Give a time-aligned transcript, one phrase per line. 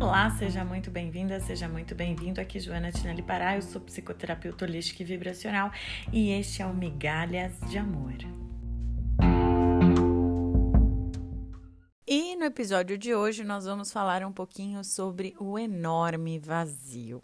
[0.00, 2.40] Olá, seja muito bem-vinda, seja muito bem-vindo.
[2.40, 5.72] Aqui Joana Tinelli Pará, eu sou psicoterapeuta holística e vibracional
[6.12, 8.14] e este é o Migalhas de Amor.
[12.06, 17.20] E no episódio de hoje nós vamos falar um pouquinho sobre o enorme vazio.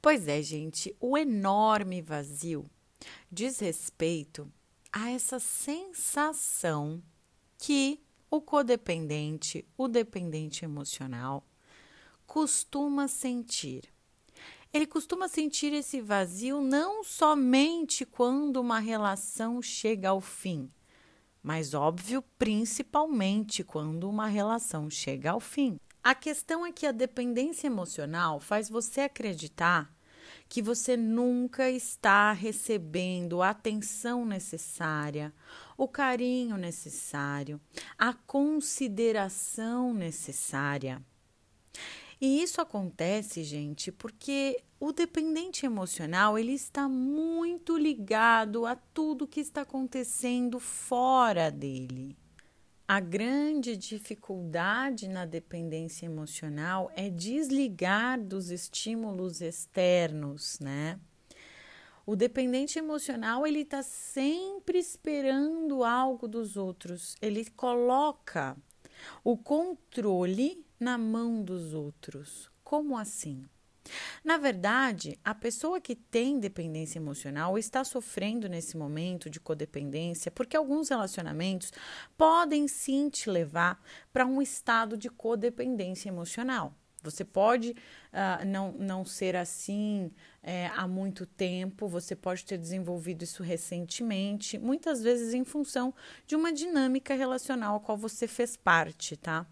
[0.00, 2.68] Pois é, gente, o enorme vazio
[3.30, 4.50] diz respeito
[4.92, 7.00] a essa sensação
[7.56, 11.46] que o codependente, o dependente emocional,
[12.32, 13.92] costuma sentir.
[14.72, 20.70] Ele costuma sentir esse vazio não somente quando uma relação chega ao fim,
[21.42, 25.76] mas óbvio, principalmente quando uma relação chega ao fim.
[26.02, 29.94] A questão é que a dependência emocional faz você acreditar
[30.48, 35.34] que você nunca está recebendo a atenção necessária,
[35.76, 37.60] o carinho necessário,
[37.98, 41.04] a consideração necessária.
[42.24, 49.40] E isso acontece, gente, porque o dependente emocional, ele está muito ligado a tudo que
[49.40, 52.16] está acontecendo fora dele.
[52.86, 61.00] A grande dificuldade na dependência emocional é desligar dos estímulos externos, né?
[62.06, 67.16] O dependente emocional ele está sempre esperando algo dos outros.
[67.20, 68.56] Ele coloca
[69.24, 72.50] o controle na mão dos outros.
[72.64, 73.44] Como assim?
[74.24, 80.56] Na verdade, a pessoa que tem dependência emocional está sofrendo nesse momento de codependência porque
[80.56, 81.72] alguns relacionamentos
[82.16, 83.80] podem sim te levar
[84.12, 86.74] para um estado de codependência emocional.
[87.02, 90.10] Você pode uh, não, não ser assim
[90.42, 95.94] é, há muito tempo, você pode ter desenvolvido isso recentemente, muitas vezes em função
[96.26, 99.46] de uma dinâmica relacional a qual você fez parte, tá?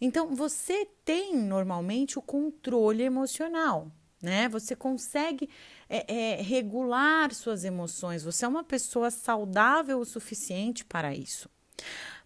[0.00, 3.90] Então, você tem normalmente o controle emocional,
[4.22, 4.48] né?
[4.48, 5.48] Você consegue
[5.88, 11.50] é, é, regular suas emoções, você é uma pessoa saudável o suficiente para isso.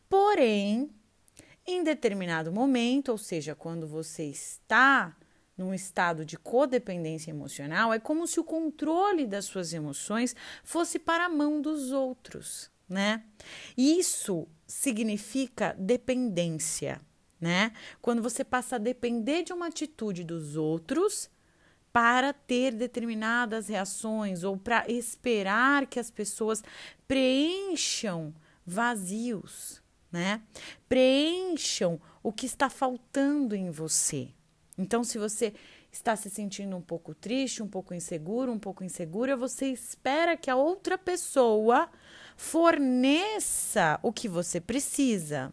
[0.09, 0.91] Porém,
[1.67, 5.17] em determinado momento, ou seja, quando você está
[5.57, 11.27] num estado de codependência emocional, é como se o controle das suas emoções fosse para
[11.27, 13.25] a mão dos outros, né?
[13.77, 17.01] Isso significa dependência
[17.41, 17.73] né?
[18.01, 21.31] Quando você passa a depender de uma atitude dos outros
[21.93, 26.63] para ter determinadas reações ou para esperar que as pessoas
[27.07, 28.35] preencham
[28.67, 29.81] vazios,
[30.11, 30.43] né?
[30.89, 34.29] Preencham o que está faltando em você.
[34.77, 35.55] Então, se você
[35.93, 40.51] está se sentindo um pouco triste, um pouco inseguro, um pouco insegura, você espera que
[40.51, 41.89] a outra pessoa
[42.37, 45.53] forneça o que você precisa.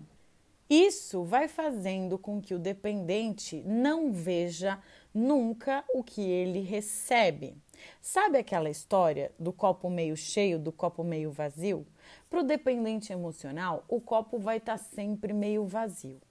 [0.72, 4.82] Isso vai fazendo com que o dependente não veja
[5.14, 7.58] nunca o que ele recebe.
[8.02, 11.86] Sabe aquela história do copo meio cheio, do copo meio vazio?
[12.30, 16.22] Para o dependente emocional, o copo vai estar tá sempre meio vazio.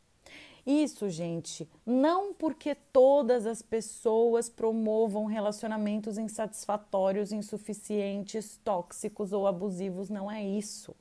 [0.66, 10.30] Isso, gente, não porque todas as pessoas promovam relacionamentos insatisfatórios, insuficientes, tóxicos ou abusivos, não
[10.30, 10.96] é isso.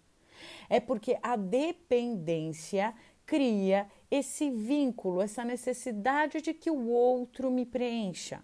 [0.69, 2.93] É porque a dependência
[3.29, 8.41] cria esse vínculo, essa necessidade de que o outro me preencha.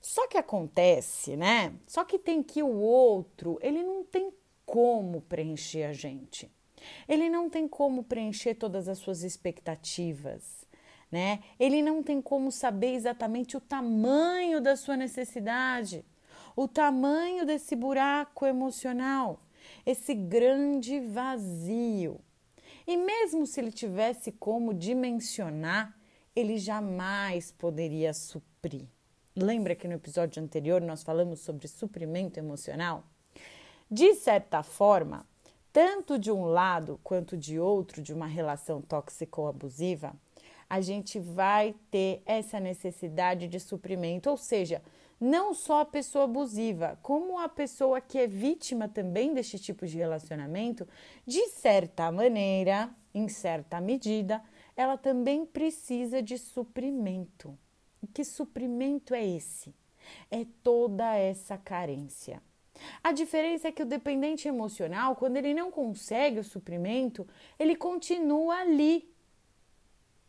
[0.00, 1.74] Só que acontece, né?
[1.84, 4.32] Só que tem que o outro, ele não tem
[4.64, 6.48] como preencher a gente.
[7.08, 10.64] Ele não tem como preencher todas as suas expectativas,
[11.10, 11.40] né?
[11.58, 16.04] Ele não tem como saber exatamente o tamanho da sua necessidade,
[16.54, 19.42] o tamanho desse buraco emocional,
[19.84, 22.20] esse grande vazio.
[22.88, 25.94] E mesmo se ele tivesse como dimensionar,
[26.34, 28.86] ele jamais poderia suprir.
[29.36, 33.04] Lembra que no episódio anterior nós falamos sobre suprimento emocional?
[33.90, 35.26] De certa forma,
[35.70, 40.16] tanto de um lado quanto de outro de uma relação tóxica ou abusiva,
[40.66, 44.80] a gente vai ter essa necessidade de suprimento, ou seja,
[45.20, 49.98] não só a pessoa abusiva, como a pessoa que é vítima também deste tipo de
[49.98, 50.86] relacionamento,
[51.26, 54.42] de certa maneira, em certa medida,
[54.76, 57.58] ela também precisa de suprimento.
[58.02, 59.74] E que suprimento é esse?
[60.30, 62.40] É toda essa carência.
[63.02, 67.26] A diferença é que o dependente emocional, quando ele não consegue o suprimento,
[67.58, 69.12] ele continua ali.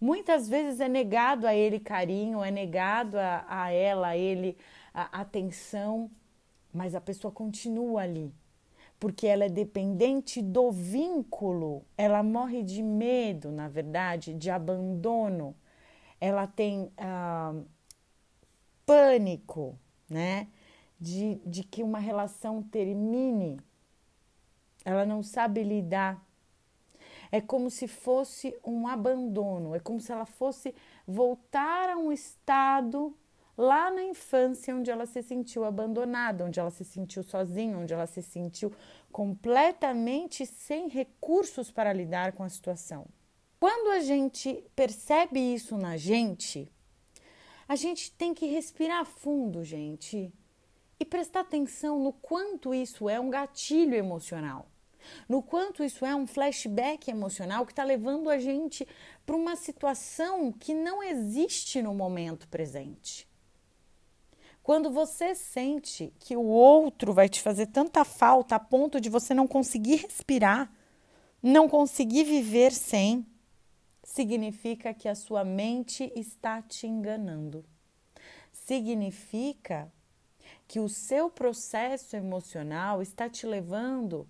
[0.01, 4.57] Muitas vezes é negado a ele carinho, é negado a, a ela, a ele
[4.93, 6.09] a atenção,
[6.73, 8.33] mas a pessoa continua ali,
[8.99, 15.55] porque ela é dependente do vínculo, ela morre de medo, na verdade, de abandono.
[16.19, 17.55] ela tem ah,
[18.85, 19.77] pânico,
[20.09, 20.47] né?
[20.99, 23.57] De, de que uma relação termine,
[24.83, 26.21] ela não sabe lidar.
[27.31, 30.75] É como se fosse um abandono, é como se ela fosse
[31.07, 33.15] voltar a um estado
[33.59, 38.07] lá na infância onde ela se sentiu abandonada, onde ela se sentiu sozinha, onde ela
[38.07, 38.71] se sentiu
[39.11, 43.05] completamente sem recursos para lidar com a situação.
[43.59, 46.71] Quando a gente percebe isso na gente,
[47.67, 50.33] a gente tem que respirar fundo, gente,
[50.97, 54.71] e prestar atenção no quanto isso é um gatilho emocional,
[55.27, 58.87] no quanto isso é um flashback emocional que está levando a gente
[59.25, 63.28] para uma situação que não existe no momento presente.
[64.69, 69.33] Quando você sente que o outro vai te fazer tanta falta a ponto de você
[69.33, 70.71] não conseguir respirar,
[71.41, 73.25] não conseguir viver sem,
[74.03, 77.65] significa que a sua mente está te enganando.
[78.51, 79.91] Significa
[80.67, 84.29] que o seu processo emocional está te levando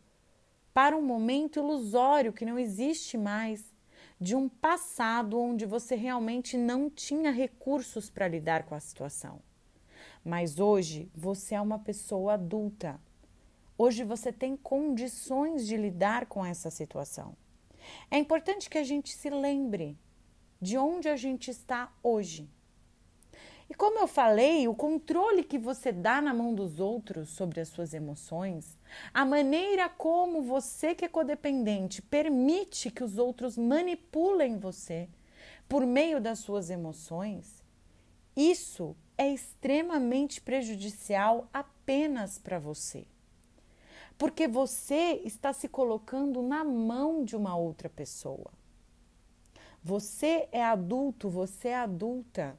[0.74, 3.74] para um momento ilusório que não existe mais,
[4.18, 9.49] de um passado onde você realmente não tinha recursos para lidar com a situação.
[10.24, 13.00] Mas hoje você é uma pessoa adulta.
[13.78, 17.36] Hoje você tem condições de lidar com essa situação.
[18.12, 19.98] É importante que a gente se lembre
[20.62, 22.50] de onde a gente está hoje.
[23.70, 27.70] E como eu falei, o controle que você dá na mão dos outros sobre as
[27.70, 28.78] suas emoções,
[29.14, 35.08] a maneira como você que é codependente permite que os outros manipulem você
[35.68, 37.64] por meio das suas emoções,
[38.36, 43.06] isso é extremamente prejudicial apenas para você.
[44.18, 48.50] Porque você está se colocando na mão de uma outra pessoa.
[49.84, 52.58] Você é adulto, você é adulta.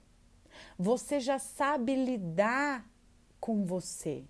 [0.78, 2.86] Você já sabe lidar
[3.40, 4.22] com você.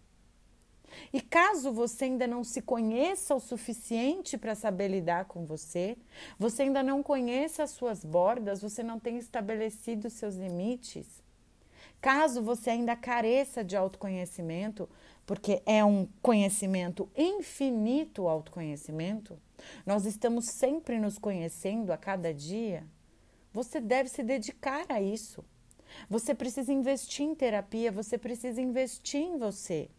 [1.13, 5.97] E caso você ainda não se conheça o suficiente para saber lidar com você,
[6.39, 11.21] você ainda não conheça as suas bordas, você não tem estabelecido seus limites,
[12.01, 14.89] Caso você ainda careça de autoconhecimento,
[15.27, 19.39] porque é um conhecimento infinito o autoconhecimento,
[19.85, 22.87] nós estamos sempre nos conhecendo a cada dia,
[23.53, 25.45] você deve se dedicar a isso.
[26.09, 29.91] Você precisa investir em terapia, você precisa investir em você.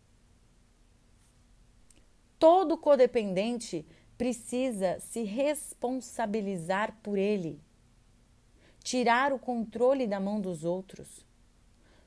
[2.39, 3.86] Todo codependente
[4.18, 7.62] precisa se responsabilizar por ele,
[8.83, 11.25] tirar o controle da mão dos outros.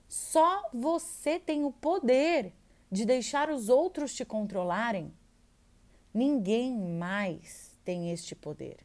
[0.09, 2.53] Só você tem o poder
[2.91, 5.13] de deixar os outros te controlarem.
[6.13, 8.79] Ninguém mais tem este poder.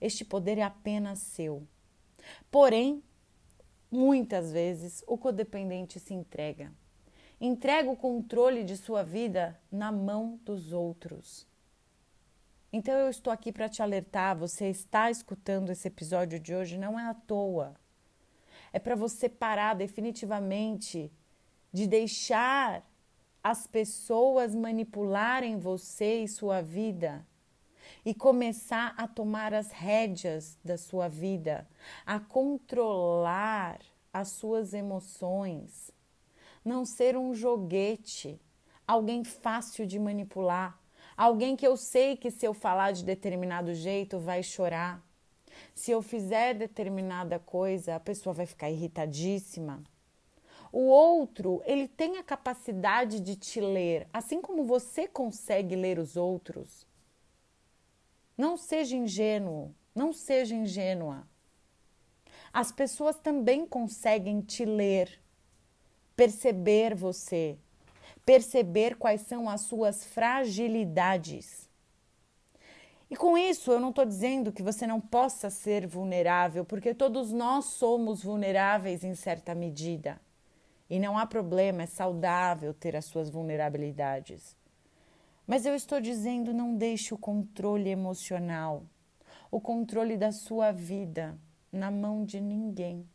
[0.00, 1.66] Este poder é apenas seu.
[2.50, 3.02] Porém,
[3.90, 6.72] muitas vezes o codependente se entrega.
[7.40, 11.46] Entrega o controle de sua vida na mão dos outros.
[12.72, 16.98] Então eu estou aqui para te alertar, você está escutando esse episódio de hoje não
[16.98, 17.76] é à toa
[18.76, 21.10] é para você parar definitivamente
[21.72, 22.84] de deixar
[23.42, 27.26] as pessoas manipularem você e sua vida
[28.04, 31.66] e começar a tomar as rédeas da sua vida,
[32.04, 33.80] a controlar
[34.12, 35.90] as suas emoções,
[36.62, 38.38] não ser um joguete,
[38.86, 40.78] alguém fácil de manipular,
[41.16, 45.02] alguém que eu sei que se eu falar de determinado jeito vai chorar,
[45.76, 49.84] se eu fizer determinada coisa, a pessoa vai ficar irritadíssima.
[50.72, 56.16] O outro, ele tem a capacidade de te ler, assim como você consegue ler os
[56.16, 56.86] outros.
[58.38, 61.28] Não seja ingênuo, não seja ingênua.
[62.50, 65.20] As pessoas também conseguem te ler,
[66.16, 67.58] perceber você,
[68.24, 71.65] perceber quais são as suas fragilidades.
[73.08, 77.32] E com isso, eu não estou dizendo que você não possa ser vulnerável, porque todos
[77.32, 80.20] nós somos vulneráveis em certa medida.
[80.90, 84.56] E não há problema, é saudável ter as suas vulnerabilidades.
[85.46, 88.82] Mas eu estou dizendo, não deixe o controle emocional,
[89.50, 91.38] o controle da sua vida
[91.70, 93.08] na mão de ninguém.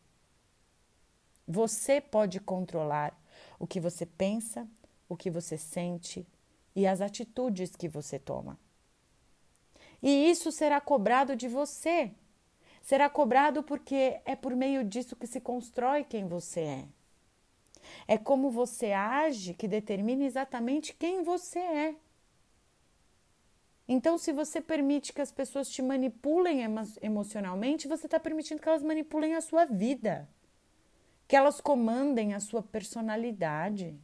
[1.45, 3.13] Você pode controlar
[3.59, 4.65] o que você pensa,
[5.09, 6.25] o que você sente
[6.73, 8.57] e as atitudes que você toma.
[10.01, 12.11] E isso será cobrado de você.
[12.81, 16.87] Será cobrado porque é por meio disso que se constrói quem você é.
[18.07, 21.95] É como você age que determina exatamente quem você é.
[23.87, 28.69] Então, se você permite que as pessoas te manipulem emo emocionalmente, você está permitindo que
[28.69, 30.29] elas manipulem a sua vida,
[31.27, 33.99] que elas comandem a sua personalidade,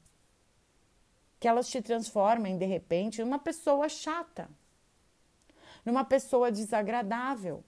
[1.39, 4.49] que elas te transformem de repente numa pessoa chata,
[5.87, 7.63] numa pessoa desagradável,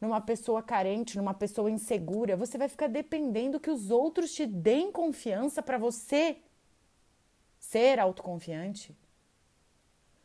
[0.00, 2.36] numa pessoa carente, numa pessoa insegura.
[2.36, 6.36] Você vai ficar dependendo que os outros te deem confiança para você
[7.58, 8.96] ser autoconfiante.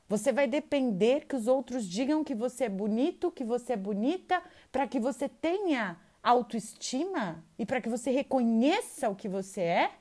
[0.07, 4.43] Você vai depender que os outros digam que você é bonito, que você é bonita,
[4.71, 9.91] para que você tenha autoestima e para que você reconheça o que você é?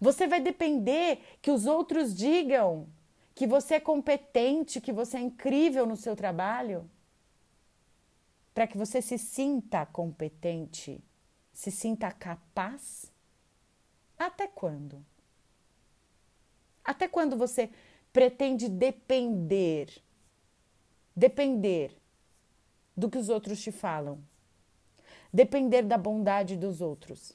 [0.00, 2.86] Você vai depender que os outros digam
[3.34, 6.88] que você é competente, que você é incrível no seu trabalho?
[8.52, 11.02] Para que você se sinta competente,
[11.52, 13.10] se sinta capaz?
[14.18, 15.04] Até quando?
[16.84, 17.70] Até quando você
[18.12, 20.02] pretende depender,
[21.14, 21.96] depender
[22.96, 24.20] do que os outros te falam,
[25.32, 27.34] depender da bondade dos outros.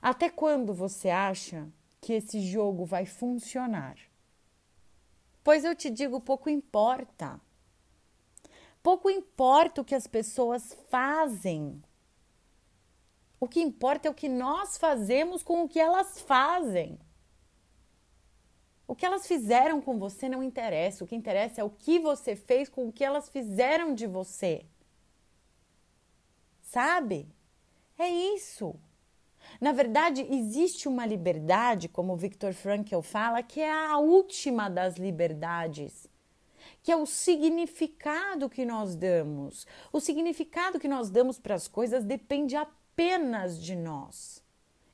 [0.00, 1.68] Até quando você acha
[2.02, 3.96] que esse jogo vai funcionar?
[5.42, 7.40] Pois eu te digo, pouco importa.
[8.82, 11.80] Pouco importa o que as pessoas fazem.
[13.38, 16.98] O que importa é o que nós fazemos com o que elas fazem.
[18.86, 21.04] O que elas fizeram com você não interessa.
[21.04, 24.66] O que interessa é o que você fez com o que elas fizeram de você.
[26.62, 27.32] Sabe?
[27.96, 28.74] É isso.
[29.60, 34.96] Na verdade, existe uma liberdade, como o Viktor Frankl fala, que é a última das
[34.96, 36.08] liberdades,
[36.82, 39.66] que é o significado que nós damos.
[39.92, 44.42] O significado que nós damos para as coisas depende apenas de nós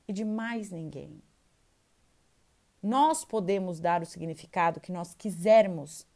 [0.07, 1.21] e de mais ninguém.
[2.81, 6.07] Nós podemos dar o significado que nós quisermos.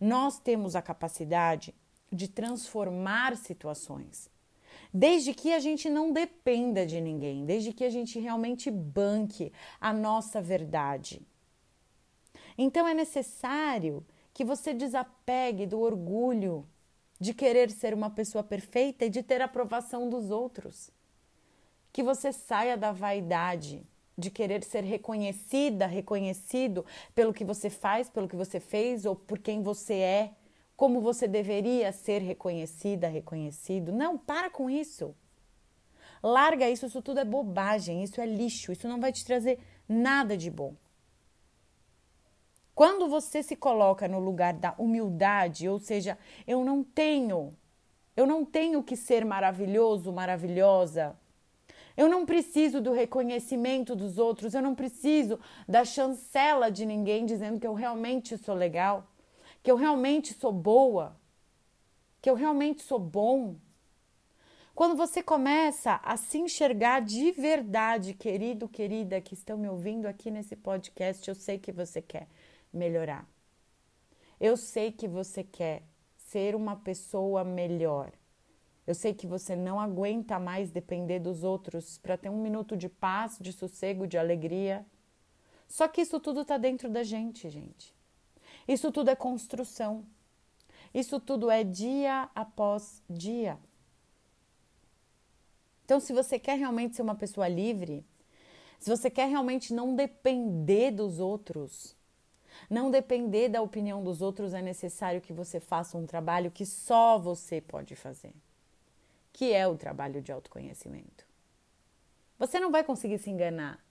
[0.00, 1.74] Nós temos a capacidade
[2.12, 4.30] de transformar situações.
[4.92, 9.92] Desde que a gente não dependa de ninguém, desde que a gente realmente banque a
[9.92, 11.20] nossa verdade.
[12.56, 16.66] Então é necessário que você desapegue do orgulho
[17.18, 20.90] de querer ser uma pessoa perfeita e de ter aprovação dos outros.
[21.92, 23.86] Que você saia da vaidade
[24.18, 29.38] de querer ser reconhecida, reconhecido pelo que você faz, pelo que você fez ou por
[29.38, 30.32] quem você é,
[30.76, 33.92] como você deveria ser reconhecida, reconhecido.
[33.92, 35.14] Não, para com isso.
[36.22, 40.36] Larga isso, isso tudo é bobagem, isso é lixo, isso não vai te trazer nada
[40.36, 40.74] de bom.
[42.74, 47.56] Quando você se coloca no lugar da humildade, ou seja, eu não tenho,
[48.14, 51.16] eu não tenho que ser maravilhoso, maravilhosa,
[51.96, 57.58] eu não preciso do reconhecimento dos outros, eu não preciso da chancela de ninguém dizendo
[57.58, 59.08] que eu realmente sou legal,
[59.66, 61.18] que eu realmente sou boa,
[62.22, 63.56] que eu realmente sou bom.
[64.76, 70.30] Quando você começa a se enxergar de verdade, querido, querida, que estão me ouvindo aqui
[70.30, 72.28] nesse podcast, eu sei que você quer
[72.72, 73.28] melhorar.
[74.38, 75.82] Eu sei que você quer
[76.16, 78.12] ser uma pessoa melhor.
[78.86, 82.88] Eu sei que você não aguenta mais depender dos outros para ter um minuto de
[82.88, 84.86] paz, de sossego, de alegria.
[85.66, 87.95] Só que isso tudo está dentro da gente, gente.
[88.66, 90.04] Isso tudo é construção.
[90.92, 93.58] Isso tudo é dia após dia.
[95.84, 98.04] Então, se você quer realmente ser uma pessoa livre,
[98.78, 101.94] se você quer realmente não depender dos outros,
[102.68, 107.18] não depender da opinião dos outros, é necessário que você faça um trabalho que só
[107.18, 108.34] você pode fazer
[109.36, 111.26] que é o trabalho de autoconhecimento.
[112.38, 113.84] Você não vai conseguir se enganar.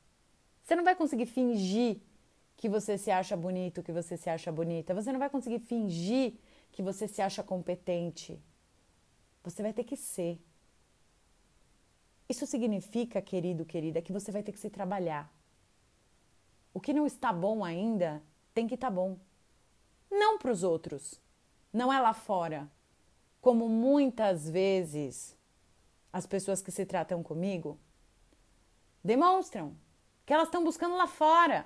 [0.63, 2.01] Você não vai conseguir fingir
[2.57, 4.93] que você se acha bonito, que você se acha bonita.
[4.93, 6.33] Você não vai conseguir fingir
[6.71, 8.41] que você se acha competente.
[9.43, 10.41] Você vai ter que ser.
[12.27, 15.31] Isso significa, querido, querida, que você vai ter que se trabalhar.
[16.73, 18.21] O que não está bom ainda
[18.53, 19.17] tem que estar tá bom.
[20.09, 21.21] Não para os outros.
[21.71, 22.69] Não é lá fora.
[23.41, 25.37] Como muitas vezes
[26.11, 27.77] as pessoas que se tratam comigo
[29.03, 29.75] demonstram
[30.25, 31.65] que elas estão buscando lá fora.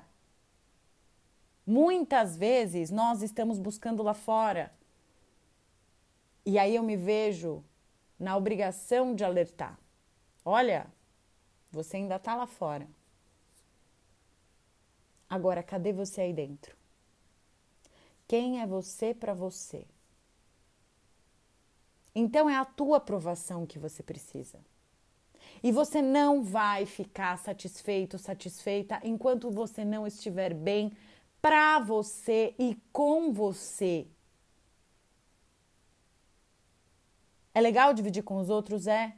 [1.65, 4.73] Muitas vezes nós estamos buscando lá fora.
[6.45, 7.63] E aí eu me vejo
[8.17, 9.79] na obrigação de alertar.
[10.43, 10.87] Olha,
[11.71, 12.87] você ainda está lá fora.
[15.29, 16.75] Agora, cadê você aí dentro?
[18.27, 19.85] Quem é você para você?
[22.15, 24.59] Então é a tua aprovação que você precisa.
[25.61, 30.91] E você não vai ficar satisfeito, satisfeita enquanto você não estiver bem
[31.41, 34.07] para você e com você.
[37.53, 38.87] É legal dividir com os outros?
[38.87, 39.13] É.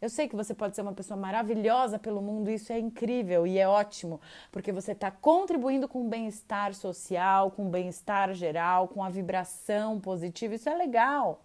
[0.00, 3.58] Eu sei que você pode ser uma pessoa maravilhosa pelo mundo, isso é incrível e
[3.58, 4.20] é ótimo,
[4.52, 9.98] porque você está contribuindo com o bem-estar social, com o bem-estar geral, com a vibração
[9.98, 11.42] positiva, isso é legal.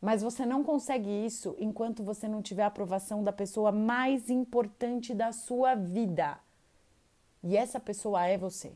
[0.00, 5.14] Mas você não consegue isso enquanto você não tiver a aprovação da pessoa mais importante
[5.14, 6.38] da sua vida.
[7.44, 8.72] E essa pessoa é você.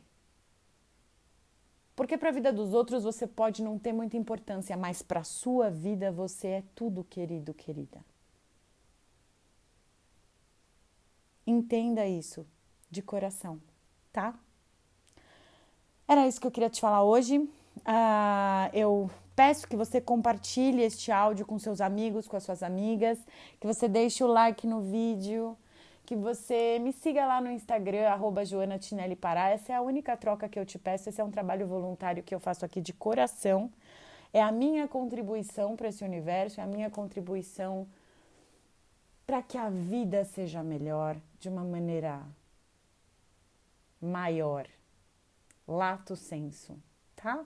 [1.95, 5.23] Porque para a vida dos outros você pode não ter muita importância, mas para a
[5.23, 7.99] sua vida você é tudo, querido, querida.
[11.47, 12.45] Entenda isso
[12.91, 13.59] de coração,
[14.13, 14.35] tá?
[16.07, 17.39] Era isso que eu queria te falar hoje.
[17.39, 23.17] Uh, eu peço que você compartilhe este áudio com seus amigos, com as suas amigas,
[23.59, 25.57] que você deixe o like no vídeo
[26.09, 28.07] que você me siga lá no Instagram,
[28.43, 29.49] Joana Tinelli Pará.
[29.49, 31.07] Essa é a única troca que eu te peço.
[31.07, 33.71] Esse é um trabalho voluntário que eu faço aqui de coração.
[34.33, 37.87] É a minha contribuição para esse universo, é a minha contribuição
[39.27, 42.23] para que a vida seja melhor de uma maneira
[44.01, 44.65] maior.
[45.67, 46.75] Lato senso,
[47.15, 47.45] tá?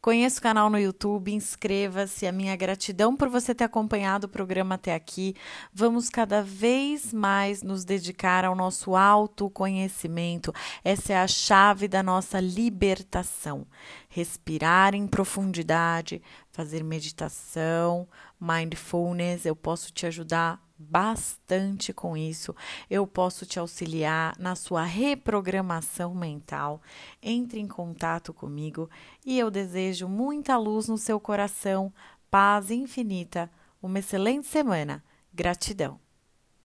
[0.00, 2.26] conheça o canal no YouTube, inscreva-se.
[2.26, 5.34] A minha gratidão por você ter acompanhado o programa até aqui.
[5.72, 10.52] Vamos cada vez mais nos dedicar ao nosso autoconhecimento.
[10.84, 13.66] Essa é a chave da nossa libertação.
[14.08, 18.08] Respirar em profundidade, fazer meditação,
[18.40, 22.54] mindfulness, eu posso te ajudar bastante com isso.
[22.88, 26.80] Eu posso te auxiliar na sua reprogramação mental.
[27.22, 28.88] Entre em contato comigo
[29.26, 31.92] e eu desejo muita luz no seu coração,
[32.30, 33.50] paz infinita.
[33.82, 35.02] Uma excelente semana.
[35.32, 36.07] Gratidão.